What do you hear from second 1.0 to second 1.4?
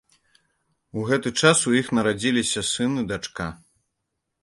У гэты